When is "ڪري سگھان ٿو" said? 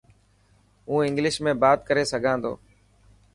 1.87-2.53